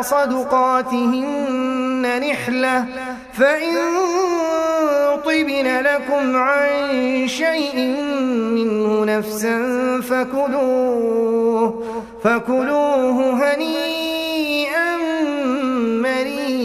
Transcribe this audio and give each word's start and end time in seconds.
صدقاتهن 0.00 2.20
نحلة 2.30 2.84
فإن 3.32 3.76
طبن 5.24 5.80
لكم 5.84 6.36
عن 6.36 6.88
شيء 7.28 7.76
منه 8.54 9.04
نفسا 9.18 9.58
فكلوه, 10.10 11.82
فكلوه 12.24 13.30
هنيئا 13.44 14.96
مريئا 16.02 16.60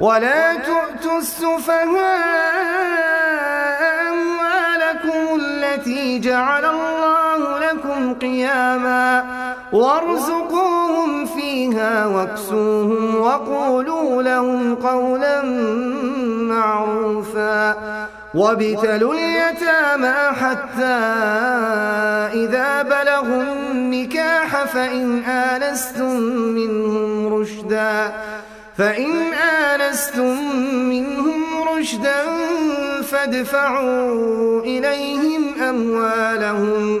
ولا 0.00 0.54
تؤتوا 0.54 1.18
السفهاء 1.18 2.12
أموالكم 4.12 5.40
التي 5.40 6.18
جعل 6.18 6.64
الله 6.64 7.31
قياما 8.22 9.24
وارزقوهم 9.72 11.26
فيها 11.26 12.06
واكسوهم 12.06 13.20
وقولوا 13.20 14.22
لهم 14.22 14.74
قولا 14.74 15.42
معروفا 16.54 17.76
وابتلوا 18.34 19.14
اليتامى 19.14 20.14
حتى 20.32 21.02
إذا 22.34 22.82
بلغوا 22.82 23.42
النكاح 23.42 24.64
فإن 24.64 25.18
آنستم 25.24 26.20
منهم 26.32 27.34
رشدا 27.34 28.12
فإن 28.78 29.10
آنستم 29.32 30.36
منهم 30.72 31.40
رشدا 31.78 32.22
فادفعوا 33.02 34.60
إليهم 34.62 35.54
أموالهم 35.68 37.00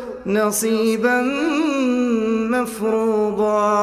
نصيبا 0.25 1.21
مفروضا 2.57 3.77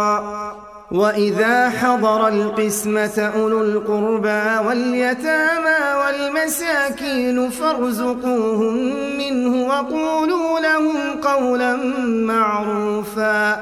وإذا 0.93 1.71
حضر 1.71 2.29
القسمة 2.29 3.31
أولو 3.37 3.61
القربى 3.63 4.67
واليتامى 4.69 5.79
والمساكين 6.05 7.51
فارزقوهم 7.51 8.77
منه 9.19 9.69
وقولوا 9.69 10.61
لهم 10.61 11.21
قولا 11.23 11.77
معروفا 12.07 13.61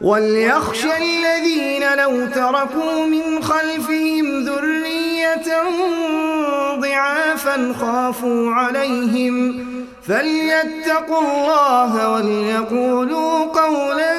وليخشى 0.00 0.88
الذين 0.96 1.96
لو 1.98 2.26
تركوا 2.34 3.06
من 3.06 3.42
خلفهم 3.42 4.44
ذريه 4.44 5.13
ضعافا 6.80 7.74
خافوا 7.80 8.50
عليهم 8.50 9.58
فليتقوا 10.02 11.20
الله 11.20 12.10
وليقولوا 12.12 13.44
قولا 13.44 14.12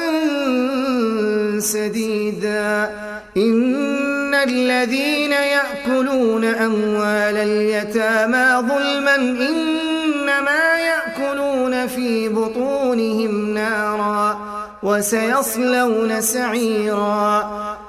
سديدا 1.60 2.90
إن 3.36 4.34
الذين 4.34 5.32
يأكلون 5.32 6.44
أموال 6.44 7.36
اليتامى 7.36 8.46
ظلما 8.68 9.14
إنما 9.16 10.78
يأكلون 10.78 11.86
في 11.86 12.28
بطونهم 12.28 13.54
ناراً 13.54 14.55
وسيصلون 14.82 16.20
سعيرا 16.20 17.40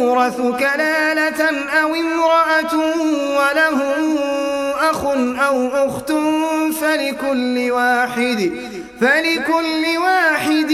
يورث 0.00 0.36
كلالة 0.58 1.60
أو 1.68 1.94
امرأة 1.94 2.76
وله 3.36 3.80
أخ 4.90 5.04
أو 5.42 5.68
أخت 5.68 6.12
فلكل 6.80 7.70
واحد 7.70 8.52
فلكل 9.00 9.98
واحد 10.04 10.72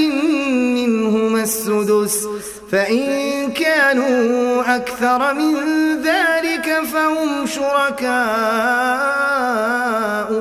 منهما 0.77 1.43
السدس 1.43 2.25
فإن 2.73 3.09
كانوا 3.53 4.77
أكثر 4.77 5.35
من 5.35 5.55
ذلك 6.03 6.81
فهم 6.93 7.47
شركاء 7.47 8.07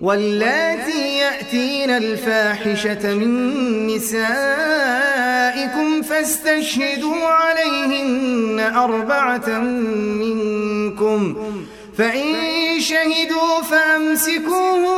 واللاتي 0.00 1.18
يأتين 1.18 1.90
الفاحشة 1.90 3.14
من 3.14 3.50
نسائكم 3.86 6.02
فاستشهدوا 6.02 7.26
عليهن 7.26 8.60
أربعة 8.76 9.48
منكم 9.48 11.34
فإن 11.98 12.32
شهدوا 12.80 13.62
فأمسكوهن 13.70 14.88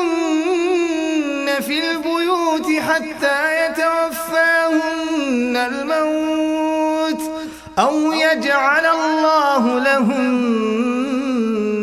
في 1.66 1.90
البيوت 1.90 2.72
حتى 2.88 3.66
يتوفاهن 3.66 5.56
الموت 5.56 7.30
أو 7.78 8.12
يجعل 8.12 8.86
الله 8.86 9.78
لهن 9.84 10.99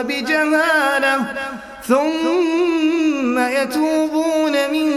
بجهالة 0.00 1.26
ثم 1.86 3.38
يتوبون 3.38 4.52
من 4.72 4.90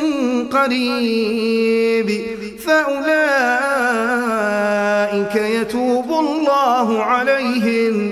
قريب 0.49 2.09
فأولئك 2.65 5.35
يتوب 5.35 6.11
الله 6.11 7.03
عليهم 7.03 8.11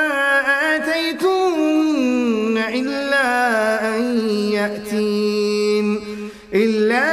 يأتين 4.61 5.99
إلا 6.53 7.09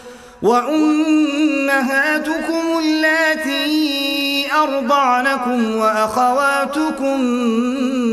وأمهاتكم 0.43 2.79
اللاتي 2.79 4.45
أرضعنكم 4.53 5.75
وأخواتكم 5.75 7.21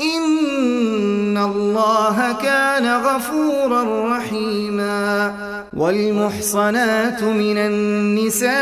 إن 0.00 1.36
الله 1.36 2.36
كان 2.42 2.86
غفورا 2.86 4.16
رحيما 4.16 5.32
والمحصنات 5.76 7.22
من 7.22 7.58
النساء 7.58 8.52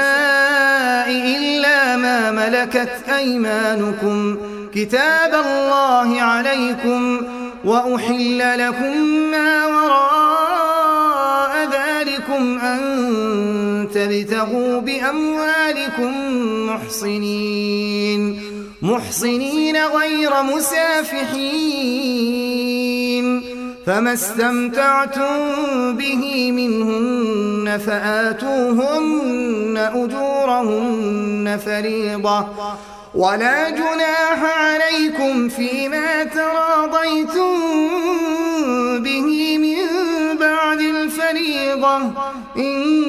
إلا 1.37 1.97
ما 1.97 2.31
ملكت 2.31 3.09
أيمانكم 3.17 4.37
كتاب 4.75 5.35
الله 5.35 6.23
عليكم 6.23 7.23
وأحل 7.65 8.69
لكم 8.69 8.97
ما 9.07 9.67
وراء 9.67 11.57
ذلكم 11.69 12.59
أن 12.59 12.83
تبتغوا 13.95 14.81
بأموالكم 14.81 16.15
محصنين 16.67 18.42
محصنين 18.83 19.77
غير 19.87 20.43
مسافحين 20.43 23.43
فما 23.87 24.12
استمتعتم 24.12 25.37
به 25.97 26.53
منهن 26.53 27.79
فآتوهن 27.79 29.77
أجورهن 29.95 31.61
فريضة 31.67 32.47
ولا 33.15 33.71
جناح 33.71 34.45
عليكم 34.59 35.49
فيما 35.49 36.25
تراضيتم 36.25 37.59
به 39.03 39.59
من 39.59 39.77
بعد 40.41 40.81
الفريضة 40.81 41.99
إن 42.57 43.03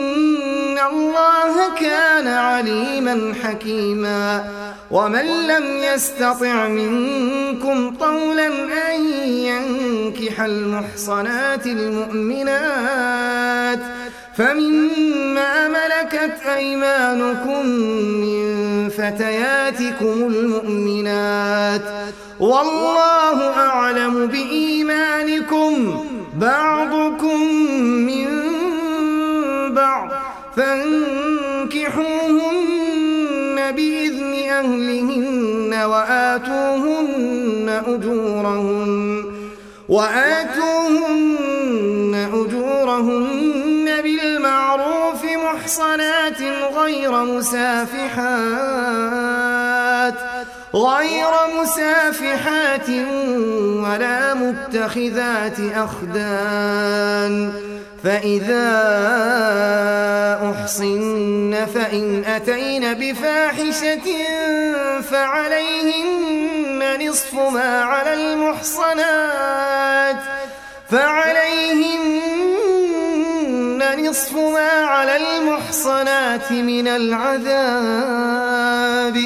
الله 0.88 1.70
كان 1.82 2.28
عليما 2.28 3.34
حكيما 3.44 4.44
ومن 4.92 5.26
لم 5.48 5.64
يستطع 5.78 6.68
منكم 6.68 7.96
طولا 8.00 8.48
أن 8.96 9.06
ينكح 9.28 10.42
المحصنات 10.42 11.68
المؤمنات 11.68 13.80
فمما 14.38 15.68
ملكت 15.68 16.38
أيمانكم 16.58 17.66
من 18.06 18.90
فتياتكم 18.90 20.24
المؤمنات 20.28 21.82
والله 22.40 23.50
أعلم 23.58 24.26
بإيمانكم 24.28 26.02
بعضكم 26.38 27.44
من 27.84 28.44
بعض 29.74 30.12
فانكحوهن 30.58 32.04
بإذن 33.76 34.34
أهلهن 34.50 35.84
وآتوهن 35.86 37.82
أجورهن 37.88 39.24
وآتوهن 39.90 42.30
أجورهن 42.34 44.02
بالمعروف 44.02 45.24
محصنات 45.26 46.42
غير 46.78 47.12
مسافحات 47.24 50.14
غير 50.76 51.32
مسافحات 51.62 52.90
ولا 53.80 54.34
متخذات 54.34 55.60
أخدان 55.60 57.54
فإذا 58.04 58.72
أحصن 60.52 61.56
فإن 61.76 62.24
أتين 62.24 62.94
بفاحشة 62.94 64.02
فعليهن 65.12 66.98
نصف 67.10 67.34
ما 67.34 67.82
على 67.82 68.14
المحصنات 68.14 70.16
فعليهن 70.90 73.84
نصف 74.00 74.34
ما 74.36 74.70
على 74.86 75.18
المحصنات 75.18 76.52
من 76.52 76.88
العذاب 76.88 79.18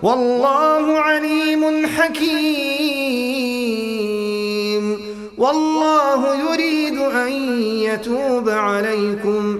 والله 0.03 0.97
عليم 0.99 1.87
حكيم 1.87 3.23
والله 5.37 6.35
يريد 6.51 6.97
أن 6.97 7.31
يتوب 7.63 8.49
عليكم 8.49 9.59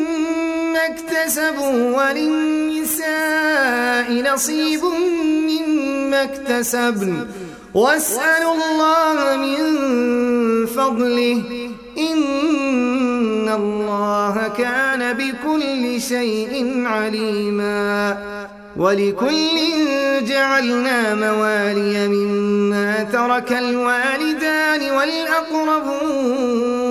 مما 0.71 0.79
اكتسبوا 0.87 1.75
وللنساء 1.97 4.33
نصيب 4.33 4.81
مما 5.23 6.23
اكتسبن 6.23 7.27
واسألوا 7.73 8.53
الله 8.53 9.35
من 9.37 9.59
فضله 10.65 11.41
إن 11.97 13.49
الله 13.49 14.47
كان 14.57 15.13
بكل 15.13 16.01
شيء 16.01 16.83
عليما 16.87 18.17
ولكل 18.77 19.57
جعلنا 20.27 21.15
موالي 21.15 22.07
مما 22.07 23.03
ترك 23.03 23.51
الوالدان 23.51 24.81
والأقربون 24.97 26.90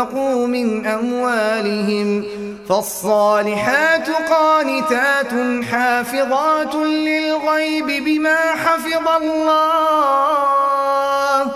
أنفقوا 0.00 0.46
من 0.46 0.86
أموالهم 0.86 2.24
فالصالحات 2.68 4.08
قانتات 4.30 5.64
حافظات 5.72 6.74
للغيب 6.74 7.86
بما 8.04 8.36
حفظ 8.38 9.08
الله 9.16 11.52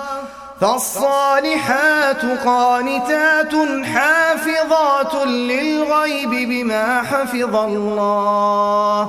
فالصالحات 0.60 2.24
قانتات 2.44 3.54
حافظات 3.84 5.26
للغيب 5.26 6.30
بما 6.30 7.02
حفظ 7.02 7.54
الله 7.56 9.08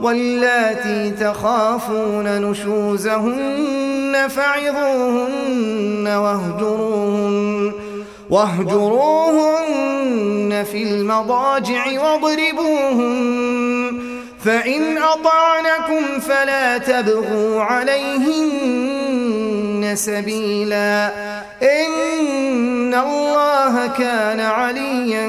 واللاتي 0.00 1.10
تخافون 1.10 2.42
نشوزهن 2.50 4.28
فعظوهن 4.28 6.08
واهجروهن 6.16 7.85
واهجروهن 8.30 10.64
في 10.72 10.82
المضاجع 10.82 11.84
واضربوهن 12.00 14.16
فإن 14.44 14.98
أطعنكم 14.98 16.20
فلا 16.20 16.78
تبغوا 16.78 17.60
عليهن 17.62 19.92
سبيلا 19.94 21.06
إن 21.62 22.94
الله 22.94 23.86
كان 23.86 24.40
عليا 24.40 25.28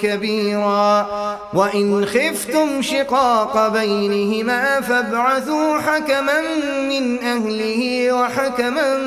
كبيرا 0.00 1.06
وإن 1.54 2.06
خفتم 2.06 2.82
شقاق 2.82 3.68
بينهما 3.68 4.80
فابعثوا 4.80 5.78
حكما 5.78 6.40
من 6.88 7.22
أهله 7.24 8.12
وحكما 8.12 8.98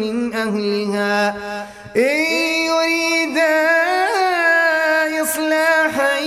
من 0.00 0.34
أهلها 0.34 1.34
إن 1.96 2.20
يريدا 2.70 3.60
إصلاحا 5.22 6.18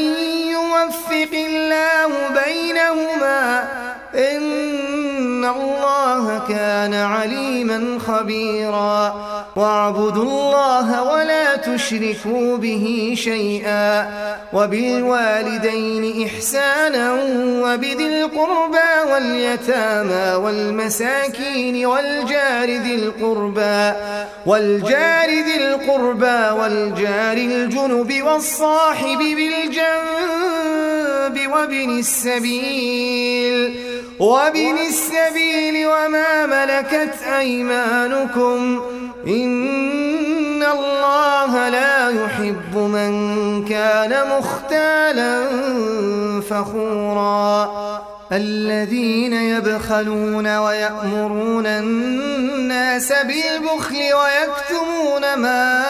يوفق 0.52 1.32
الله 1.36 2.12
بينهما 2.30 3.68
إن 4.16 4.53
الله 5.46 6.44
كان 6.50 6.94
عليما 6.94 8.00
خبيرا 8.08 9.16
واعبدوا 9.56 10.24
الله 10.24 11.04
ولا 11.14 11.56
تشركوا 11.56 12.58
به 12.58 13.14
شيئا 13.18 14.10
وبالوالدين 14.54 16.28
إحسانا 16.28 17.14
وبذي 17.44 18.08
القربى 18.08 19.12
واليتامى 19.12 20.36
والمساكين 20.46 21.86
والجار 21.86 22.70
ذي 22.70 22.96
القربى 22.96 23.92
والجار 24.46 25.30
ذي 25.30 25.56
القربى 25.66 26.60
والجار 26.62 27.38
الجنب 27.38 28.22
والصاحب 28.24 29.18
بالجنب 29.18 30.44
وابن 31.54 31.90
السبيل 32.00 33.76
وابن 34.20 34.76
السبيل 34.90 35.33
السبيل 35.34 35.88
وما 35.88 36.46
ملكت 36.46 37.22
أيمانكم 37.38 38.82
إن 39.28 40.64
الله 40.64 41.70
لا 41.70 42.10
يحب 42.10 42.78
من 42.78 43.12
كان 43.66 44.14
مختالا 44.30 45.40
فخورا 46.50 47.72
الذين 48.32 49.34
يبخلون 49.34 50.58
ويأمرون 50.58 51.66
الناس 51.66 53.14
بالبخل 53.14 53.96
ويكتمون 53.96 55.36
ما 55.38 55.82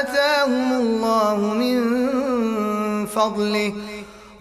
آتاهم 0.00 0.72
الله 0.72 1.36
من 1.54 2.02
فضله 3.06 3.72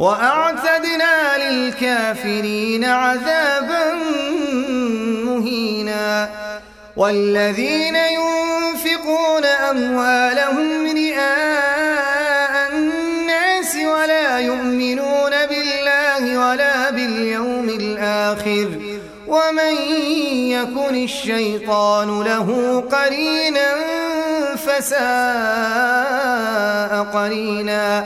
وأعتدنا 0.01 1.37
للكافرين 1.37 2.83
عذابا 2.85 3.93
مهينا 5.25 6.29
والذين 6.97 7.95
ينفقون 7.95 9.45
أموالهم 9.45 10.85
رئاء 10.95 12.71
الناس 12.75 13.75
ولا 13.75 14.39
يؤمنون 14.39 15.31
بالله 15.49 16.37
ولا 16.49 16.89
باليوم 16.89 17.69
الآخر 17.69 18.67
ومن 19.27 19.75
يكن 20.49 21.03
الشيطان 21.03 22.21
له 22.23 22.81
قرينا 22.91 23.73
فساء 24.55 25.01
قريناً 27.13 28.05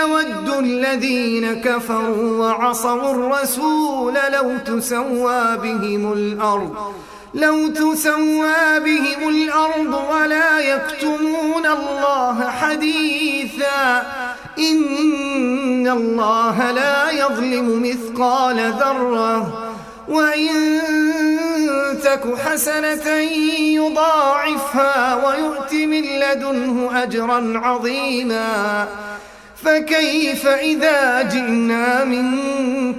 يود 0.00 0.50
الذين 0.64 1.60
كفروا 1.60 2.38
وعصوا 2.46 3.12
الرسول 3.12 4.14
لو 4.32 4.52
تسوى 4.66 5.56
بهم 5.56 6.12
الأرض 6.12 6.76
لو 7.34 7.68
تسوى 7.68 8.80
بهم 8.80 9.28
الأرض 9.28 10.00
ولا 10.12 10.58
يكتمون 10.58 11.66
الله 11.66 12.50
حديثا 12.50 14.02
إن 14.58 15.88
الله 15.88 16.70
لا 16.70 17.10
يظلم 17.10 17.82
مثقال 17.82 18.72
ذرة 18.80 19.52
وإن 20.08 20.80
تك 22.04 22.34
حسنة 22.38 23.08
يضاعفها 23.74 25.26
ويؤت 25.26 25.72
من 25.72 26.02
لدنه 26.02 27.02
أجرا 27.02 27.58
عظيما 27.58 28.88
فكيف 29.64 30.46
إذا 30.46 31.22
جئنا 31.22 32.04
من 32.04 32.24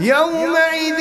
يومئذ 0.01 0.99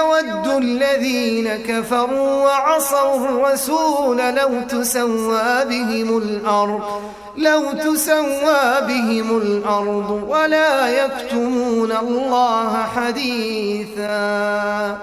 يود 0.00 0.46
الذين 0.64 1.48
كفروا 1.68 2.30
وعصوا 2.42 3.16
الرسول 3.28 4.16
لو 4.18 4.60
تسوى 4.68 5.64
بهم 5.64 6.18
الأرض 6.18 7.02
لو 7.36 7.72
تسوى 7.72 8.80
بهم 8.80 9.36
الأرض 9.38 10.22
ولا 10.28 10.88
يكتمون 10.88 11.92
الله 11.92 12.84
حديثا 12.96 14.98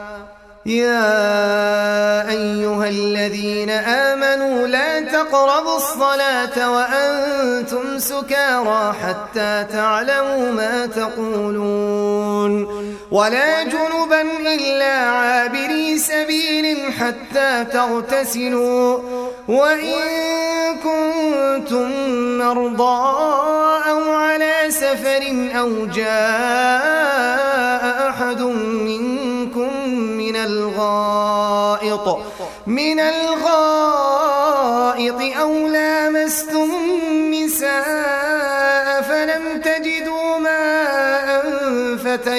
يا 0.65 1.09
أيها 2.29 2.89
الذين 2.89 3.69
آمنوا 3.69 4.67
لا 4.67 4.99
تقربوا 4.99 5.75
الصلاة 5.77 6.71
وأنتم 6.71 7.99
سكارى 7.99 8.93
حتى 9.07 9.65
تعلموا 9.71 10.51
ما 10.51 10.85
تقولون 10.85 12.78
ولا 13.11 13.63
جنبا 13.63 14.21
إلا 14.55 14.93
عابري 14.93 15.97
سبيل 15.99 16.93
حتى 16.93 17.65
تغتسلوا 17.73 18.99
وإن 19.47 19.95
كنتم 20.83 21.91
مرضى 22.37 23.13
أو 23.89 24.13
على 24.13 24.53
سفر 24.69 25.49
أو 25.59 25.85
جاء 25.85 28.09
أحد 28.09 28.41
منكم 28.83 29.89
من 29.97 30.35
الغائط 30.35 32.17
من 32.67 32.99
الغائط 32.99 35.37
أو 35.39 35.67
لامستم 35.67 36.78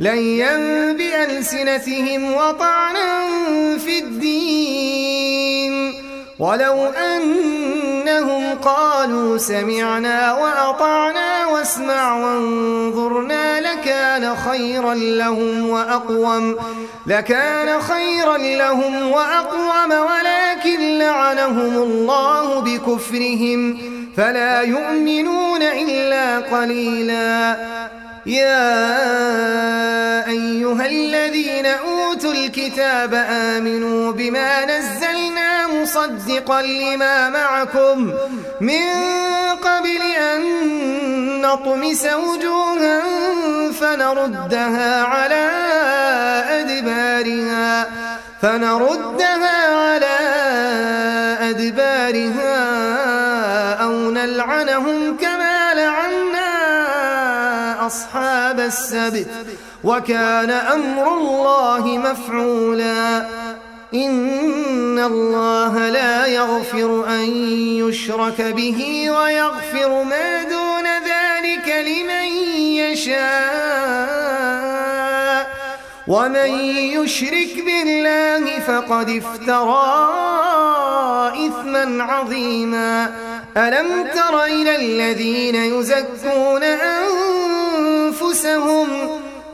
لَيًّا 0.00 0.56
بِأَلْسِنَتِهِمْ 0.92 2.32
وَطَعْنًا 2.32 3.18
فِي 3.78 3.98
الدِّينِ 3.98 5.94
وَلَوْ 6.38 6.84
أَنَّهُمْ 6.86 8.54
قَالُوا 8.58 9.38
سَمِعْنَا 9.38 10.32
وَأَطَعْنَا 10.34 11.46
وَاسْمَعْ 11.46 12.16
وَانظُرْنَا 12.16 13.60
لَكَانَ 13.60 14.36
خَيْرًا 14.36 14.94
لَّهُمْ 14.94 15.68
وَأَقْوَمَ 15.68 16.56
لَكَانَ 17.06 17.80
خَيْرًا 17.80 18.36
لَّهُمْ 18.38 19.10
وَأَقْوَمَ 19.10 19.90
وَلَكِن 19.90 20.98
لَّعَنَهُمُ 20.98 21.76
اللَّهُ 21.82 22.60
بِكُفْرِهِمْ 22.60 23.78
فَلَا 24.16 24.60
يُؤْمِنُونَ 24.62 25.62
إِلَّا 25.62 26.38
قَلِيلًا 26.38 27.56
يا 28.26 29.00
أيها 30.28 30.86
الذين 30.86 31.66
أوتوا 31.66 32.32
الكتاب 32.32 33.14
آمنوا 33.28 34.12
بما 34.12 34.64
نزلنا 34.64 35.66
مصدقا 35.68 36.62
لما 36.62 37.30
معكم 37.30 38.12
من 38.60 38.80
قبل 39.62 40.00
أن 40.20 40.40
نطمس 41.42 42.04
وجوها 42.06 43.02
فنردها 43.80 45.02
على 45.02 45.48
أدبارها 46.50 47.86
فنردها 48.42 49.70
على 49.76 50.06
أدبارها 51.50 52.54
أو 53.82 53.92
نلعنهم 54.10 55.16
أصحاب 57.86 58.60
السبت 58.60 59.26
وكان 59.84 60.50
أمر 60.50 61.08
الله 61.14 61.86
مفعولا 61.98 63.26
إن 63.94 64.98
الله 64.98 65.88
لا 65.88 66.26
يغفر 66.26 67.04
أن 67.08 67.24
يشرك 67.80 68.42
به 68.42 69.10
ويغفر 69.10 70.02
ما 70.02 70.42
دون 70.42 70.84
ذلك 70.84 71.68
لمن 71.68 72.38
يشاء 72.56 75.54
ومن 76.08 76.60
يشرك 76.76 77.64
بالله 77.66 78.58
فقد 78.60 79.08
افترى 79.22 80.08
إثما 81.46 82.04
عظيما 82.04 83.10
ألم 83.56 83.86
تر 84.14 84.44
إلى 84.44 84.76
الذين 84.76 85.54
يزكون 85.54 86.62
أنفسهم 86.62 87.63
أنفسهم 88.34 88.88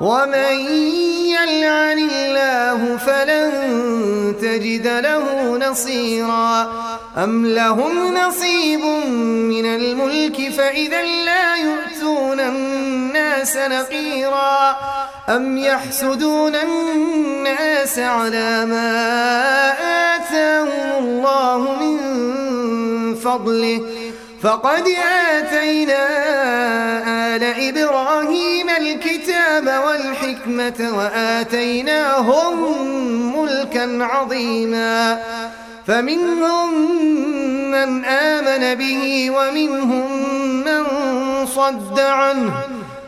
ومن 0.00 0.56
يلعن 1.34 2.10
الله 2.12 2.96
فلن 2.96 3.50
تجد 4.42 4.86
له 4.86 5.56
نصيرا 5.58 6.70
أم 7.16 7.46
لهم 7.46 8.14
نصيب 8.14 8.84
من 9.50 9.66
الملك 9.66 10.50
فإذا 10.50 11.02
لا 11.02 11.56
يؤتون 11.56 12.40
الناس 12.40 13.56
نقيرا 13.56 14.76
أم 15.28 15.58
يحسدون 15.58 16.54
الناس 16.54 17.98
على 17.98 18.66
ما 18.66 19.02
آتاهم 20.16 21.04
الله 21.04 21.76
من 21.80 21.98
فضله 23.14 23.80
فقد 24.42 24.84
آتينا 25.36 26.06
آل 27.06 27.42
إبراهيم 27.44 28.68
الكتاب 28.70 29.84
والحكمة 29.86 30.96
وآتيناهم 30.96 32.56
ملكا 33.40 34.04
عظيما 34.04 35.20
فمنهم 35.86 36.74
من 37.70 38.04
آمن 38.04 38.74
به 38.78 39.30
ومنهم 39.30 40.10
من 40.66 40.86
صد 41.46 42.00
عنه 42.00 42.52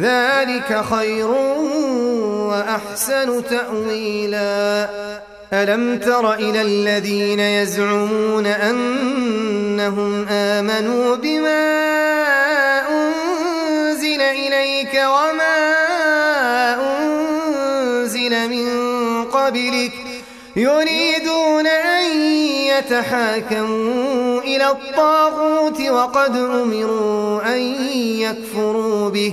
ذلك 0.00 0.80
خير 0.90 1.28
وأحسن 2.46 3.44
تأويلا 3.50 4.88
ألم 5.52 5.98
تر 5.98 6.34
إلى 6.34 6.62
الذين 6.62 7.40
يزعمون 7.40 8.46
أنهم 8.46 10.26
آمنوا 10.30 11.16
بما 11.16 11.66
أنزل 12.90 14.20
إليك 14.22 15.02
وما 15.04 15.58
أنزل 16.74 18.48
من 18.50 18.68
قبلك 19.24 19.92
يريدون 20.56 21.66
أن 21.66 22.18
يتحاكموا 22.50 24.40
إلى 24.40 24.70
الطاغوت 24.70 25.80
وقد 25.80 26.36
أمروا 26.36 27.54
أن 27.54 27.58
يكفروا 27.96 29.08
به 29.10 29.32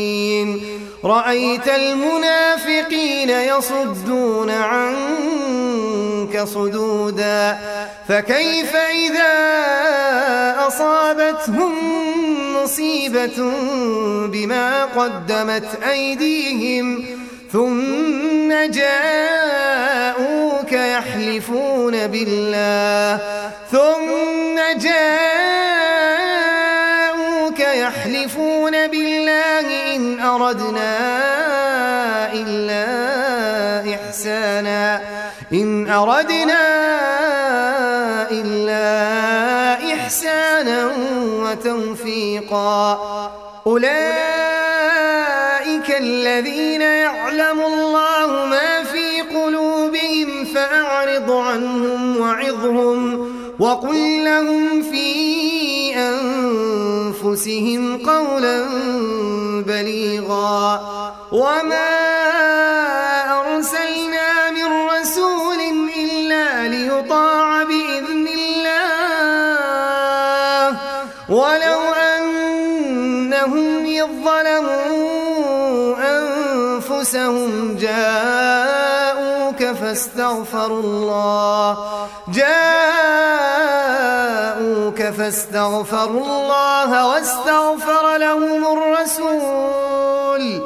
رأيت 1.05 1.67
المنافقين 1.67 3.29
يصدون 3.29 4.49
عنك 4.51 6.43
صدودا 6.43 7.57
فكيف 8.09 8.75
إذا 8.75 9.33
أصابتهم 10.67 11.73
مصيبة 12.63 13.51
بما 14.27 14.85
قدمت 14.85 15.67
أيديهم 15.91 17.05
ثم 17.53 18.49
جاءوك 18.69 20.71
يحلفون 20.71 22.07
بالله 22.07 23.19
ثم 23.71 24.57
جاءوك 24.79 25.40
أردنا 30.31 32.33
إلا 32.33 32.85
إحسانا 33.95 35.01
إن 35.53 35.89
أردنا 35.91 36.63
إلا 38.31 38.83
إحسانا 39.93 40.91
وتوفيقا 41.19 42.93
أولئك 43.67 43.91
الذين 45.89 46.81
يعلم 46.81 47.59
الله 47.61 48.45
ما 48.45 48.83
في 48.83 49.21
قلوبهم 49.21 50.45
فأعرض 50.45 51.31
عنهم 51.31 52.17
وعظهم 52.17 53.31
وقل 53.59 54.23
لهم 54.25 54.81
في 54.81 55.21
أنفسهم 55.95 56.70
أنفسهم 57.31 57.97
قولا 58.05 58.59
بليغا 59.67 60.81
وما 61.31 61.99
أرسلنا 63.39 64.51
من 64.51 64.87
رسول 64.89 65.57
إلا 65.97 66.67
ليطاع 66.67 67.63
بإذن 67.63 68.27
الله 68.27 70.79
ولو 71.29 71.79
أنهم 71.93 73.85
يظلموا 73.85 74.91
أنفسهم 76.19 77.77
جاءوك 77.81 79.63
فاستغفروا 79.77 80.79
الله 80.79 81.67
جاءوك 82.33 82.90
استغفروا 85.31 86.23
الله 86.25 87.07
واستغفر 87.07 88.17
لهم 88.17 88.63
الرسول 88.77 90.61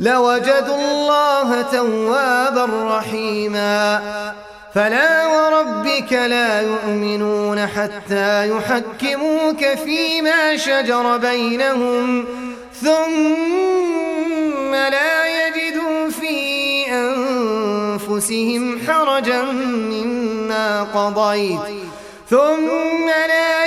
لوجدوا 0.00 0.76
الله 0.76 1.62
توابا 1.62 2.66
رحيما 2.98 4.00
فلا 4.74 5.26
وربك 5.26 6.12
لا 6.12 6.60
يؤمنون 6.60 7.66
حتى 7.66 8.50
يحكموك 8.50 9.64
فيما 9.84 10.56
شجر 10.56 11.16
بينهم 11.16 12.24
ثم 12.82 14.74
لا 14.74 15.46
يجدوا 15.46 16.10
في 16.20 16.46
أنفسهم 16.92 18.78
حرجا 18.88 19.42
مما 19.42 20.82
قضيت 20.94 21.60
ثم 22.30 23.06
لا 23.06 23.65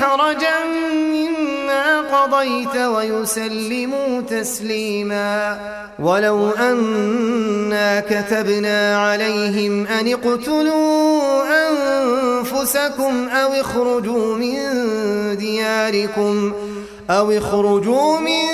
حرجا 0.00 0.64
مما 0.90 2.00
قضيت 2.00 2.76
ويسلموا 2.76 4.20
تسليما 4.20 5.58
ولو 5.98 6.50
أنا 6.50 8.00
كتبنا 8.00 8.98
عليهم 8.98 9.86
أن 9.86 10.08
اقتلوا 10.12 11.20
أنفسكم 11.68 13.28
أو 13.28 13.52
اخرجوا 13.52 14.34
من 14.34 14.86
دياركم 15.38 16.52
أو 17.10 17.30
اخرجوا 17.30 18.18
من 18.18 18.44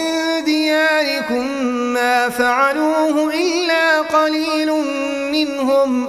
دياركم 0.44 1.62
ما 1.72 2.28
فعلوه 2.28 3.30
إلا 3.35 4.00
قليل 4.00 4.70
منهم 5.33 6.09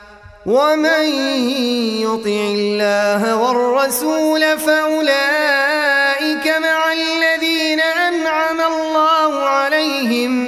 ومن 0.45 1.03
يطع 2.01 2.49
الله 2.57 3.37
والرسول 3.41 4.59
فأولئك 4.59 6.47
مع 6.61 6.93
الذين 6.93 7.79
أنعم 7.79 8.61
الله 8.61 9.39
عليهم 9.43 10.45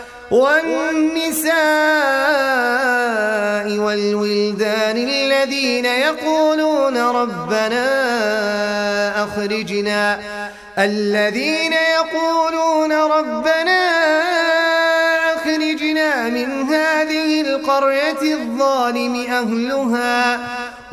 والنساء 0.31 1.53
والولدان 3.83 4.97
الذين 4.97 5.85
يقولون 5.85 6.97
ربنا 6.97 7.83
أخرجنا 9.23 10.19
الذين 10.79 11.73
يقولون 11.73 12.91
ربنا 12.93 13.89
أخرجنا 15.35 16.29
من 16.29 16.73
هذه 16.73 17.41
القرية 17.41 18.21
الظالم 18.33 19.15
أهلها 19.21 20.39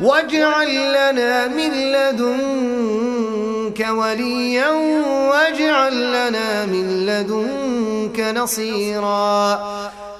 واجعل 0.03 0.69
لنا 0.93 1.47
من 1.47 1.69
لدنك 1.91 3.85
وليا 3.89 4.69
واجعل 5.29 6.07
لنا 6.11 6.65
من 6.65 7.05
لدنك 7.05 8.19
نصيرا 8.37 9.59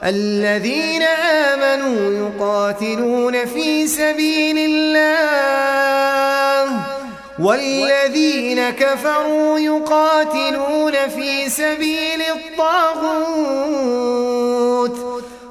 الذين 0.04 1.02
آمنوا 1.28 2.30
يقاتلون 2.30 3.46
في 3.46 3.88
سبيل 3.88 4.58
الله 4.58 6.82
والذين 7.40 8.70
كفروا 8.70 9.60
يقاتلون 9.60 10.94
في 11.16 11.50
سبيل 11.50 12.22
الطاغوت 12.22 15.20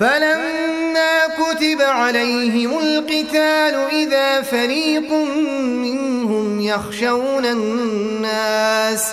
فلما 0.00 1.20
كتب 1.26 1.80
عليهم 1.82 2.78
القتال 2.78 3.74
إذا 3.92 4.42
فريق 4.42 5.12
منهم 5.62 6.60
يخشون 6.60 7.44
الناس 7.46 9.12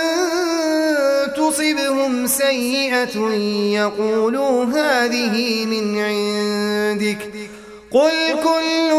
تصبهم 1.51 2.27
سيئة 2.27 3.19
يقولوا 3.79 4.65
هذه 4.65 5.65
من 5.65 5.99
عندك 6.01 7.17
قل 7.91 8.11
كل 8.43 8.93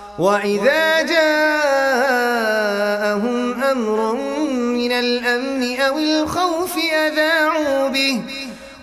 وإذا 0.21 1.01
جاءهم 1.01 3.63
أمر 3.63 4.13
من 4.53 4.91
الأمن 4.91 5.79
أو 5.79 5.97
الخوف 5.99 6.77
أذاعوا 6.77 7.87
به 7.89 8.21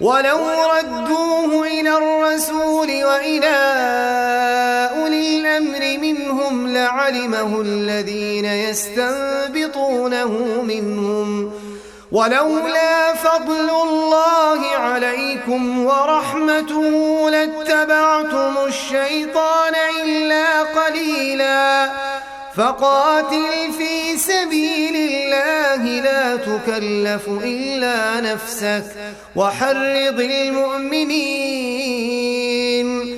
ولو 0.01 0.39
ردوه 0.78 1.66
إلى 1.66 1.97
الرسول 1.99 3.05
وإلى 3.05 3.57
أولي 4.99 5.36
الأمر 5.39 5.99
منهم 6.01 6.68
لعلمه 6.68 7.61
الذين 7.61 8.45
يستنبطونه 8.45 10.62
منهم 10.62 11.51
ولولا 12.12 13.14
فضل 13.14 13.70
الله 13.70 14.68
عليكم 14.76 15.84
ورحمته 15.86 16.90
لاتبعتم 17.30 18.54
الشيطان 18.66 19.72
إلا 20.04 20.62
قليلا 20.62 21.90
فقاتل 22.56 23.72
في 23.78 24.16
سبيل 24.18 24.96
الله 24.96 25.84
لا 26.00 26.36
تكلف 26.36 27.28
إلا 27.44 28.20
نفسك 28.32 28.86
وحرض 29.36 30.20
المؤمنين 30.80 33.17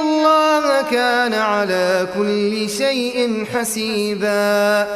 الله 0.00 0.82
كان 0.82 1.34
على 1.34 2.06
كل 2.18 2.70
شيء 2.70 3.46
حسيبا 3.54 4.86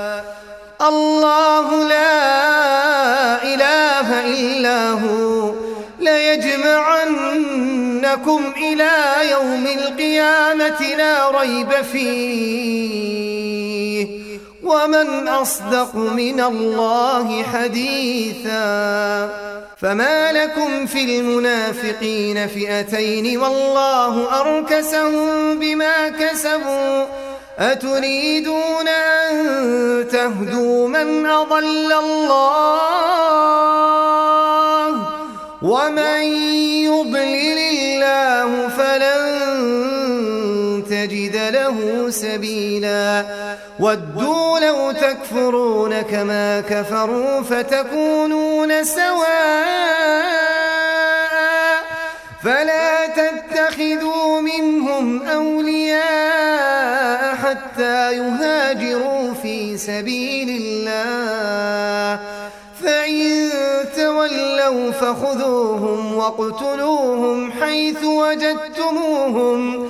الله 0.80 1.88
لا 1.88 3.42
إله 3.42 4.20
إلا 4.26 4.90
هو 4.90 5.53
ليجمعنكم 6.01 8.40
إلى 8.57 8.90
يوم 9.30 9.66
القيامة 9.78 10.80
لا 10.98 11.30
ريب 11.40 11.70
فيه 11.92 13.69
ومن 14.70 15.28
أصدق 15.28 15.94
من 15.96 16.40
الله 16.40 17.42
حديثا 17.42 18.60
فما 19.76 20.32
لكم 20.32 20.86
في 20.86 21.04
المنافقين 21.18 22.48
فئتين 22.48 23.38
والله 23.38 24.40
أركسهم 24.40 25.58
بما 25.58 26.08
كسبوا 26.08 27.06
أتريدون 27.58 28.88
أن 28.88 29.36
تهدوا 30.12 30.88
من 30.88 31.26
أضل 31.26 31.64
الله 31.92 33.00
ومن 35.62 36.22
يضلل 36.82 37.58
الله 37.58 38.68
فلن 38.68 39.99
تجد 41.11 41.36
له 41.36 42.11
سبيلا 42.11 43.24
ودوا 43.80 44.58
لو 44.58 44.92
تكفرون 44.92 46.00
كما 46.02 46.61
كفروا 46.61 47.42
فتكونون 47.42 48.84
سواء 48.84 51.82
فلا 52.44 53.06
تتخذوا 53.06 54.40
منهم 54.40 55.22
أولياء 55.22 57.34
حتى 57.34 58.12
يهاجروا 58.12 59.34
في 59.34 59.76
سبيل 59.78 60.62
الله 60.62 62.20
فإن 62.84 63.50
تولوا 63.96 64.90
فخذوهم 64.90 66.14
واقتلوهم 66.14 67.52
حيث 67.52 68.04
وجدتموهم 68.04 69.89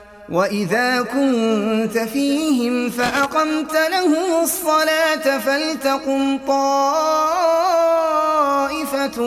وإذا 0.31 1.01
كنت 1.01 1.97
فيهم 1.97 2.89
فأقمت 2.89 3.71
لهم 3.91 4.43
الصلاة 4.43 5.39
فلتقم 5.39 6.39
طائفة 6.47 9.21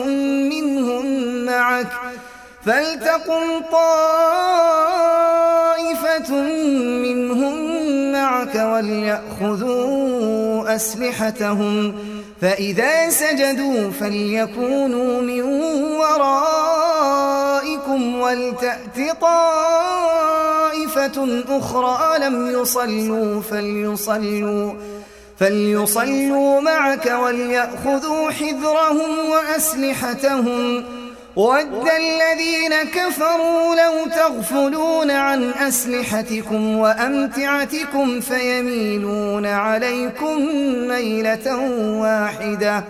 منهم 0.49 1.35
معك 1.45 1.87
فلتقم 2.65 3.61
طائفة 3.71 6.31
منهم 7.01 7.55
معك 8.11 8.55
وليأخذوا 8.55 10.75
أسلحتهم 10.75 11.95
فإذا 12.41 13.09
سجدوا 13.09 13.91
فليكونوا 13.99 15.21
من 15.21 15.41
ورائكم 15.97 18.15
ولتأت 18.19 18.99
طائفة 19.21 20.14
طائفة 21.07 21.41
أخرى 21.57 22.19
لم 22.19 22.47
يصلوا 22.49 23.41
فليصلوا 23.41 24.71
فليصلوا 25.39 26.61
معك 26.61 27.05
وليأخذوا 27.05 28.31
حذرهم 28.31 29.29
وأسلحتهم 29.31 30.83
ود 31.35 31.87
الذين 31.97 32.83
كفروا 32.83 33.75
لو 33.75 34.05
تغفلون 34.15 35.11
عن 35.11 35.51
أسلحتكم 35.51 36.77
وأمتعتكم 36.77 38.19
فيميلون 38.19 39.45
عليكم 39.45 40.39
ميلة 40.87 41.55
واحدة 42.01 42.83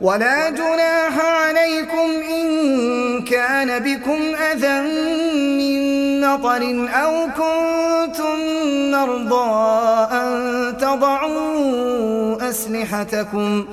ولا 0.00 0.50
جناح 0.50 1.24
عليكم 1.24 2.08
إن 2.30 3.24
كان 3.24 3.78
بكم 3.78 4.18
أذى 4.52 4.80
من 5.34 6.20
نطر 6.20 6.88
أو 6.94 7.26
كنتم 7.26 8.36
مرضى 8.90 9.80
أن 10.14 10.76
تضعوا 10.80 12.48
أسلحتكم 12.50 13.64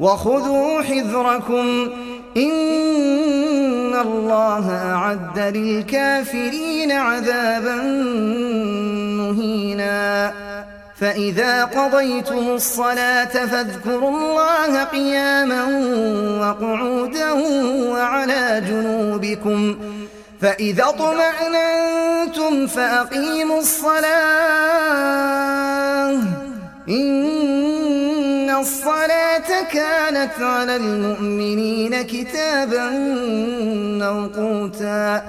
وخذوا 0.00 0.82
حذركم 0.82 1.88
إن 2.36 3.94
الله 3.96 4.70
أعد 4.94 5.38
للكافرين 5.56 6.92
عذابا 6.92 7.74
مهيناً 9.20 10.43
فإذا 11.04 11.64
قضيتم 11.64 12.38
الصلاة 12.48 13.46
فاذكروا 13.46 14.10
الله 14.10 14.84
قياما 14.84 15.62
وقعودا 16.40 17.32
وعلى 17.90 18.62
جنوبكم 18.68 19.76
فإذا 20.40 20.84
طمأننتم 20.84 22.66
فأقيموا 22.66 23.58
الصلاة 23.58 26.20
إن 26.88 27.83
الصلاة 28.60 29.62
كانت 29.72 30.30
على 30.40 30.76
المؤمنين 30.76 32.02
كتابا 32.02 32.90
موقوتا 34.02 35.22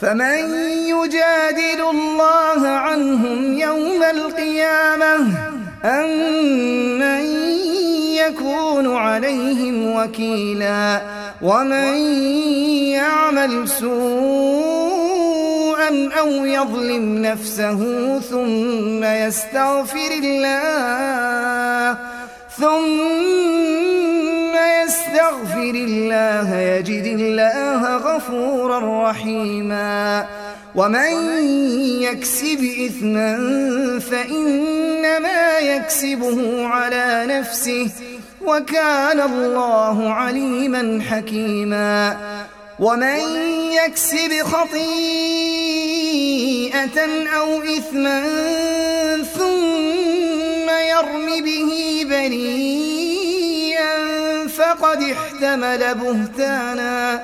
فمن 0.00 0.38
يجادل 0.88 1.80
الله 1.90 2.68
عنهم 2.68 3.58
يوم 3.58 4.02
القيامة 4.02 5.14
أم 5.84 6.10
من 6.98 7.24
يكون 8.16 8.96
عليهم 8.96 9.96
وكيلا 9.96 11.02
ومن 11.42 11.94
يعمل 12.92 13.68
سوءا 13.68 16.10
أو 16.18 16.28
يظلم 16.30 17.18
نفسه 17.22 17.78
ثم 18.20 19.04
يستغفر 19.04 20.10
الله 20.24 21.96
ثم 22.56 23.00
يستغفر 24.66 25.74
الله 25.74 26.56
يجد 26.56 27.18
الله 27.20 27.96
غفورا 27.96 29.10
رحيما 29.10 30.26
ومن 30.74 31.12
يكسب 32.02 32.70
إثما 32.86 33.32
فإنما 34.10 35.58
يكسبه 35.58 36.66
على 36.66 37.24
نفسه 37.28 37.88
وكان 38.44 39.20
الله 39.20 40.12
عليما 40.14 41.02
حكيما 41.10 42.16
ومن 42.80 43.16
يكسب 43.86 44.42
خطيئة 44.42 47.30
أو 47.36 47.62
إثما 47.62 48.22
ثم 49.38 50.68
يرم 50.90 51.44
به 51.44 52.04
بريئا 52.10 54.19
فقد 54.60 55.02
احتمل 55.02 55.94
بهتانا 55.94 57.22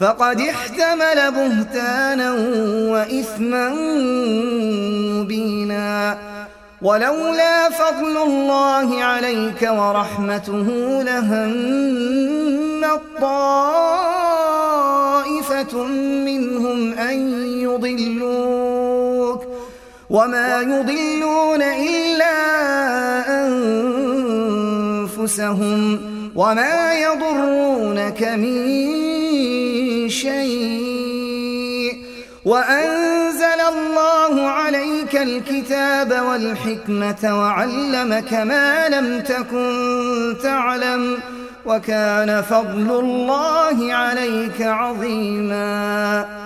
فقد 0.00 0.40
احتمل 0.40 1.30
بهتانا 1.32 2.32
وإثما 2.92 3.68
مبينا 5.22 6.18
ولولا 6.82 7.70
فضل 7.70 8.16
الله 8.16 9.04
عليك 9.04 9.68
ورحمته 9.70 10.66
لهم 11.02 11.52
طائفة 13.20 15.78
منهم 16.26 16.92
أن 16.92 17.44
يضلوك 17.60 19.44
وما 20.10 20.60
يضلون 20.60 21.62
إلا 21.62 22.32
أنفسهم 23.46 26.00
وما 26.36 26.94
يضرونك 26.94 28.22
من 28.22 28.58
شيء 30.08 31.96
وأنزل 32.44 33.44
الله 33.74 34.42
عليك 34.46 35.16
الكتاب 35.16 36.22
والحكمة 36.28 37.38
وعلمك 37.40 38.32
ما 38.34 38.88
لم 38.88 39.20
تكن 39.20 40.34
تعلم 40.42 41.18
وكان 41.66 42.42
فضل 42.42 42.90
الله 43.00 43.94
عليك 43.94 44.62
عظيماً 44.62 46.45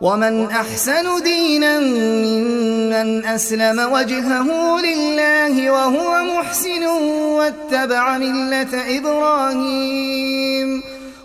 ومن 0.00 0.50
أحسن 0.50 1.22
دينا 1.22 1.80
ممن 1.80 3.26
أسلم 3.26 3.92
وجهه 3.92 4.80
لله 4.80 5.70
وهو 5.70 6.22
محسن 6.24 6.86
واتبع 6.86 8.18
ملة 8.18 8.98
إبراهيم 8.98 10.97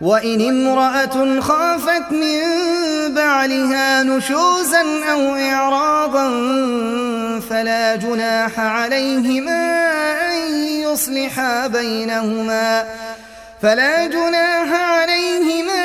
وإن 0.00 0.40
امرأة 0.48 1.40
خافت 1.40 2.10
من 2.12 2.40
بعلها 3.14 4.02
نشوزا 4.02 4.82
أو 5.12 5.20
إعراضا 5.36 6.28
فلا 7.50 7.96
جناح 7.96 8.60
عليهما 8.60 9.88
أن 10.36 10.54
يصلحا 10.66 11.66
بينهما 11.66 12.84
فلا 13.62 14.06
جناح 14.06 14.72
عليهما 14.80 15.82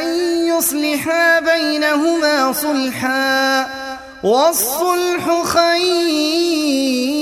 أن 0.00 0.06
يصلحا 0.48 1.40
بينهما 1.40 2.52
صلحا 2.52 3.66
والصلح 4.22 5.42
خير 5.44 7.21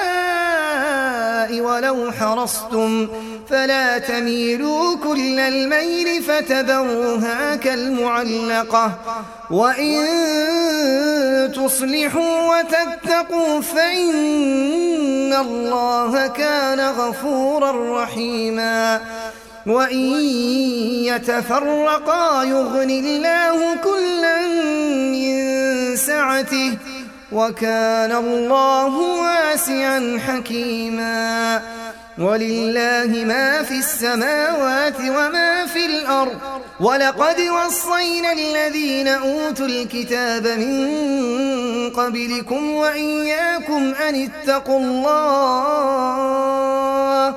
ولو 1.59 2.11
حرصتم 2.11 3.07
فلا 3.49 3.97
تميلوا 3.97 4.95
كل 4.97 5.39
الميل 5.39 6.23
فتذروها 6.23 7.55
كالمعلقة 7.55 8.91
وإن 9.51 10.05
تصلحوا 11.55 12.55
وتتقوا 12.55 13.61
فإن 13.61 15.33
الله 15.33 16.27
كان 16.27 16.79
غفورا 16.79 18.03
رحيما 18.03 19.01
وإن 19.67 20.23
يتفرقا 21.05 22.43
يغني 22.43 22.99
الله 22.99 23.57
كلا 23.83 24.47
من 25.11 25.51
سعته 25.95 26.71
وكان 27.31 28.11
الله 28.15 28.97
واسعا 29.21 30.19
حكيما 30.27 31.61
ولله 32.19 33.25
ما 33.25 33.63
في 33.63 33.79
السماوات 33.79 34.99
وما 34.99 35.65
في 35.65 35.85
الأرض 35.85 36.35
ولقد 36.79 37.35
وصينا 37.41 38.31
الذين 38.31 39.07
أوتوا 39.07 39.65
الكتاب 39.65 40.47
من 40.47 40.81
قبلكم 41.89 42.71
وإياكم 42.71 43.93
أن 43.93 44.15
اتقوا 44.31 44.79
الله 44.79 47.35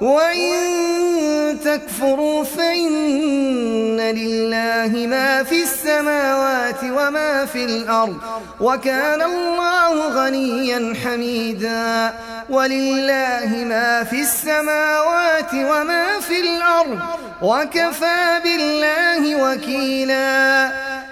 وإن 0.00 1.58
تكفروا 1.64 2.44
فإن 2.44 4.00
لله 4.00 5.06
ما 5.06 5.42
في 5.42 5.62
السماوات 5.62 6.82
وما 6.84 7.44
في 7.46 7.64
الأرض 7.64 8.16
وكان 8.60 9.22
الله 9.22 10.08
غنيا 10.24 10.94
حميدا 11.04 12.14
ولله 12.50 13.64
ما 13.68 14.04
في 14.04 14.20
السماوات 14.20 15.54
وما 15.54 16.20
في 16.20 16.40
الأرض 16.40 16.98
وكفى 17.42 18.40
بالله 18.44 19.42
وكيلا 19.44 20.66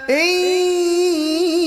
إن 0.09 1.66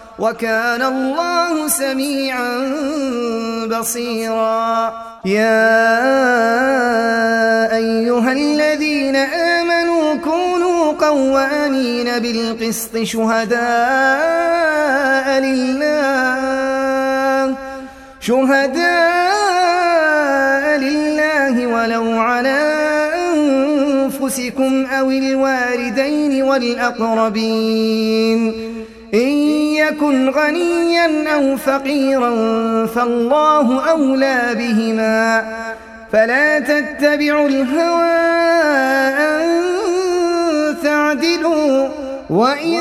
وكان 0.21 0.81
الله 0.81 1.67
سميعا 1.67 2.57
بصيرا 3.79 4.93
يا 5.25 5.91
أيها 7.77 8.31
الذين 8.31 9.15
آمنوا 9.15 10.15
كونوا 10.15 10.91
قوامين 10.93 12.19
بالقسط 12.19 12.97
شهداء 12.97 13.59
لله 15.39 17.57
شهداء 18.19 20.79
لله 20.85 21.67
ولو 21.67 22.03
على 22.19 22.61
أنفسكم 23.37 24.85
أو 24.85 25.11
الواردين 25.11 26.41
والأقربين 26.43 28.71
إن 29.13 29.29
يكن 29.75 30.29
غنيا 30.29 31.33
أو 31.35 31.57
فقيرا 31.57 32.31
فالله 32.85 33.89
أولى 33.89 34.41
بهما 34.53 35.43
فلا 36.13 36.59
تتبعوا 36.59 37.47
الهوى 37.47 38.19
أن 39.17 39.63
تعدلوا 40.83 41.87
وإن 42.29 42.77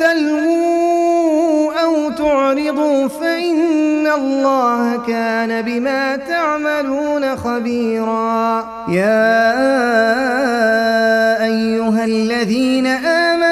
تلووا 0.00 1.72
أو 1.84 2.10
تعرضوا 2.10 3.08
فإن 3.08 4.06
الله 4.06 5.00
كان 5.06 5.62
بما 5.62 6.16
تعملون 6.16 7.36
خبيرا 7.36 8.58
يا 8.88 9.34
أيها 11.44 12.04
الذين 12.04 12.86
آمنوا 12.86 13.51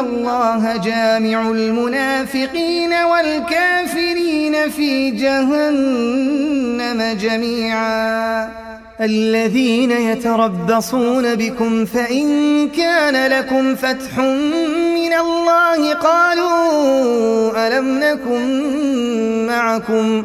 الله 0.00 0.76
جامع 0.76 1.50
المنافقين 1.50 2.92
والكافرين 2.92 4.70
في 4.70 5.10
جهنم 5.10 7.16
جميعا 7.20 8.48
الذين 9.00 9.90
يتربصون 9.90 11.34
بكم 11.34 11.84
فإن 11.84 12.68
كان 12.68 13.30
لكم 13.30 13.74
فتح 13.74 14.18
من 14.18 15.12
الله 15.12 15.94
قالوا 15.94 17.68
ألم 17.68 17.98
نكن 18.00 18.64
معكم؟ 19.46 20.24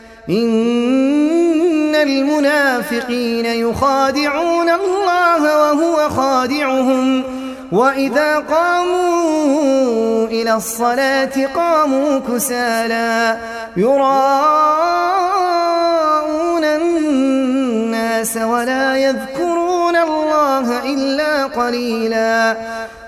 إن 0.31 1.95
المنافقين 1.95 3.45
يخادعون 3.45 4.69
الله 4.69 5.41
وهو 5.61 6.09
خادعهم 6.09 7.23
وإذا 7.71 8.35
قاموا 8.39 10.25
إلى 10.27 10.53
الصلاة 10.55 11.47
قاموا 11.55 12.19
كسالا 12.33 13.37
يراءون 13.77 16.63
الناس 16.63 18.37
ولا 18.37 18.97
يذكرون 18.97 19.95
الله 19.95 20.91
إلا 20.93 21.45
قليلا 21.45 22.57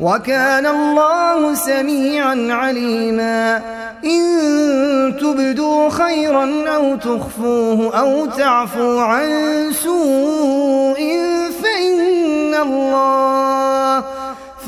وكان 0.00 0.66
الله 0.66 1.54
سميعا 1.54 2.46
عليما 2.50 3.62
إن 4.04 4.22
تبدوا 5.20 5.88
خيرا 5.90 6.50
أو 6.76 6.96
تخفوه 6.96 7.98
أو 8.00 8.26
تعفوا 8.26 9.00
عن 9.02 9.28
سوء 9.72 11.20
فإن 11.62 12.54
الله 12.54 14.04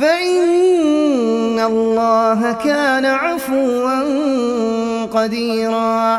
فإن 0.01 1.59
الله 1.61 2.53
كان 2.53 3.05
عفوا 3.05 4.01
قديرا 5.15 6.19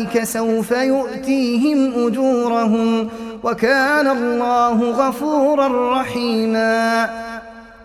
ذلك 0.00 0.24
سوف 0.24 0.70
يؤتيهم 0.70 2.06
أجورهم 2.06 3.08
وكان 3.44 4.06
الله 4.08 4.82
غفورا 4.90 6.00
رحيما 6.00 7.10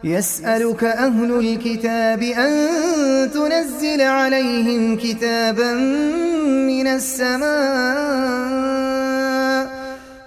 يسألك 0.03 0.83
أهل 0.83 1.39
الكتاب 1.39 2.21
أن 2.21 2.67
تنزل 3.31 4.01
عليهم 4.01 4.95
كتابا 4.97 5.73
من 6.67 6.87
السماء 6.87 9.75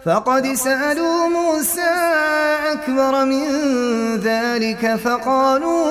فقد 0.06 0.52
سألوا 0.52 1.28
موسى 1.28 1.90
أكبر 2.72 3.24
من 3.24 3.42
ذلك 4.22 4.94
فقالوا 5.04 5.90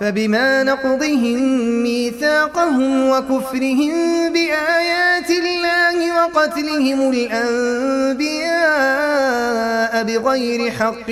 فبما 0.00 0.62
نقضهم 0.62 1.40
ميثاقهم 1.82 3.08
وكفرهم 3.08 3.92
بآيات 4.32 5.30
الله 5.30 6.16
وقتلهم 6.24 7.10
الأنبياء 7.14 10.02
بغير 10.04 10.70
حق 10.70 11.10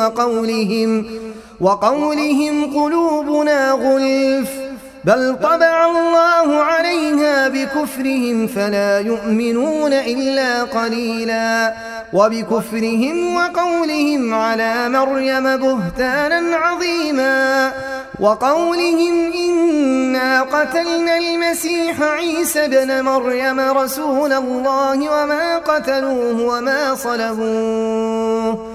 وقولهم 0.00 1.06
وقولهم 1.60 2.64
قلوبنا 2.76 3.70
غلف 3.70 4.65
بل 5.06 5.36
طبع 5.42 5.84
الله 5.90 6.62
عليها 6.62 7.48
بكفرهم 7.48 8.46
فلا 8.46 8.98
يؤمنون 9.00 9.92
إلا 9.92 10.62
قليلا 10.62 11.74
وبكفرهم 12.12 13.34
وقولهم 13.36 14.34
على 14.34 14.88
مريم 14.88 15.56
بهتانا 15.56 16.56
عظيما 16.56 17.72
وقولهم 18.20 19.32
إنا 19.32 20.42
قتلنا 20.42 21.18
المسيح 21.18 22.02
عيسى 22.02 22.68
بن 22.68 23.00
مريم 23.02 23.60
رسول 23.78 24.32
الله 24.32 24.94
وما 25.22 25.58
قتلوه 25.58 26.42
وما 26.42 26.94
صلبوه 26.94 28.66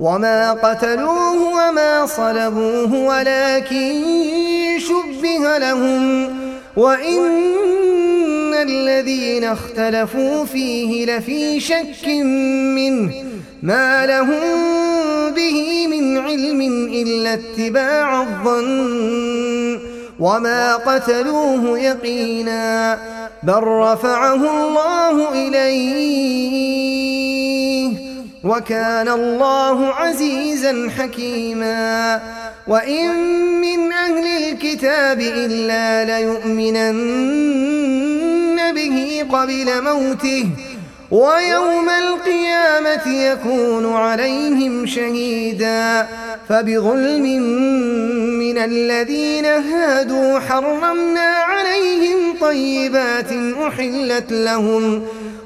وما 0.00 0.52
قتلوه 0.52 1.32
وما 1.54 2.06
صلبوه 2.06 2.94
ولكن 2.94 4.02
شبه 4.78 5.58
لهم 5.58 6.28
وإن 6.76 8.54
الذين 8.54 9.44
اختلفوا 9.44 10.44
فيه 10.44 11.06
لفي 11.16 11.60
شك 11.60 12.06
منه 12.08 13.12
ما 13.62 14.06
لهم 14.06 14.54
به 15.34 15.86
من 15.86 16.18
علم 16.18 16.60
إلا 16.92 17.34
اتباع 17.34 18.22
الظن 18.22 19.78
وما 20.20 20.76
قتلوه 20.76 21.78
يقينا 21.78 22.98
بل 23.42 23.62
رفعه 23.62 24.34
الله 24.34 25.32
إليه 25.32 28.07
وكان 28.44 29.08
الله 29.08 29.86
عزيزا 29.86 30.90
حكيما 30.98 32.20
وإن 32.66 33.20
من 33.60 33.92
أهل 33.92 34.26
الكتاب 34.26 35.20
إلا 35.20 36.04
ليؤمنن 36.04 38.74
به 38.74 39.22
قبل 39.38 39.68
موته 39.84 40.44
ويوم 41.10 41.88
القيامة 41.88 43.14
يكون 43.14 43.92
عليهم 43.92 44.86
شهيدا 44.86 46.06
فبظلم 46.48 47.22
من 48.38 48.58
الذين 48.58 49.44
هادوا 49.44 50.38
حرمنا 50.38 51.20
عليهم 51.36 52.36
طيبات 52.40 53.32
أحلت 53.68 54.32
لهم 54.32 55.02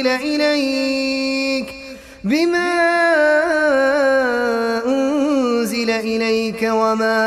أنزل 0.00 0.10
إليك 0.40 1.68
بما 2.24 2.72
أنزل 4.86 5.90
إليك 5.90 6.62
وما 6.62 7.24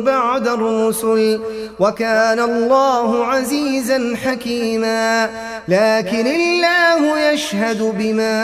بعد 0.05 0.49
الرسل 0.49 1.41
وكان 1.79 2.41
الله 2.41 3.27
عزيزا 3.27 4.17
حكيما 4.27 5.29
لكن 5.69 6.27
الله 6.27 7.21
يشهد 7.31 7.83
بما 7.99 8.43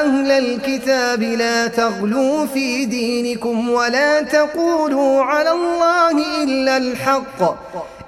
أهل 0.00 0.30
الكتاب 0.32 1.22
لا 1.22 1.66
تغلوا 1.66 2.46
في 2.46 2.84
دينكم 2.84 3.70
ولا 3.70 4.22
تقولوا 4.22 5.22
على 5.24 5.50
الله 5.50 6.42
إلا 6.44 6.76
الحق 6.76 7.42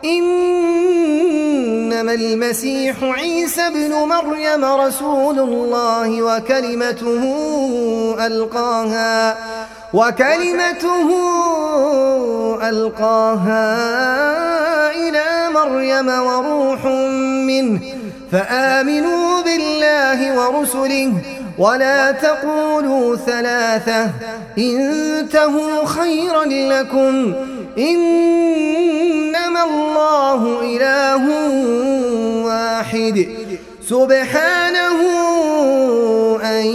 إنما 0.05 2.15
المسيح 2.15 2.95
عيسى 3.03 3.71
بن 3.71 3.91
مريم 3.93 4.65
رسول 4.65 5.39
الله 5.39 6.23
وكلمته 6.23 7.35
ألقاها 8.27 9.37
وكلمته 9.95 11.09
ألقاها 12.69 13.77
إلى 14.91 15.49
مريم 15.55 16.09
وروح 16.27 16.85
منه 17.49 17.81
فآمنوا 18.33 19.43
بالله 19.43 20.39
ورسله 20.51 21.13
ولا 21.61 22.11
تقولوا 22.11 23.17
ثلاثة 23.17 24.11
انتهوا 24.59 25.87
خيرا 25.87 26.45
لكم 26.45 27.35
إنما 27.79 29.65
الله 29.65 30.61
إله 30.63 31.25
واحد 32.45 33.29
سبحانه 33.89 35.01
أن 36.45 36.67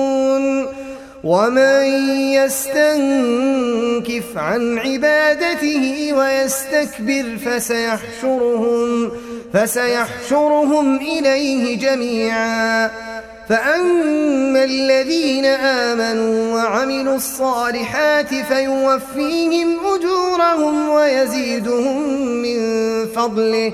ومن 1.25 1.85
يستنكف 2.33 4.25
عن 4.39 4.79
عبادته 4.79 6.13
ويستكبر 6.17 7.25
فسيحشرهم 7.45 9.11
فسيحشرهم 9.53 10.97
إليه 10.97 11.79
جميعا 11.79 12.91
فأما 13.49 14.65
الذين 14.65 15.45
آمنوا 15.45 16.55
وعملوا 16.55 17.17
الصالحات 17.17 18.35
فيوفيهم 18.35 19.77
أجورهم 19.87 20.89
ويزيدهم 20.89 22.09
من 22.43 22.59
فضله 23.07 23.73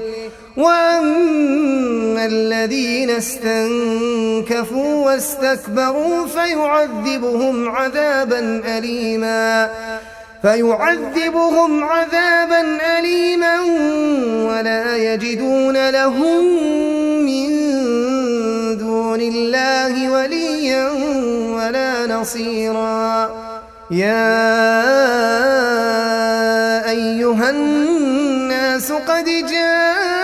وأما 0.56 2.26
الذين 2.26 3.10
استنكفوا 3.10 5.06
واستكبروا 5.06 6.26
فيعذبهم 6.26 7.68
عذابا 7.68 8.62
أليما 8.78 9.68
فيعذبهم 10.43 11.85
عذابا 11.85 12.78
أليما 12.98 13.60
ولا 14.51 14.97
يجدون 14.97 15.90
لهم 15.90 16.44
من 17.26 17.48
دون 18.78 19.20
الله 19.20 20.10
وليا 20.12 20.90
ولا 21.51 22.06
نصيرا 22.06 23.22
يا 23.90 24.40
أيها 26.90 27.51
الناس 27.51 28.93
قد 28.93 29.24
جاءوا 29.26 30.23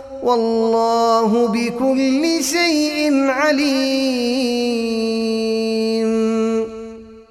والله 0.23 1.47
بكل 1.47 2.43
شيء 2.43 3.11
عليم 3.29 6.10